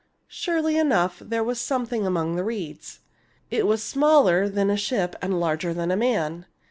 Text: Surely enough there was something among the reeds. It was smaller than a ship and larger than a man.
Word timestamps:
Surely 0.27 0.77
enough 0.79 1.19
there 1.19 1.43
was 1.43 1.59
something 1.61 2.07
among 2.07 2.35
the 2.35 2.43
reeds. 2.43 3.01
It 3.51 3.67
was 3.67 3.83
smaller 3.83 4.49
than 4.49 4.71
a 4.71 4.75
ship 4.75 5.15
and 5.21 5.39
larger 5.39 5.75
than 5.75 5.91
a 5.91 5.95
man. 5.95 6.47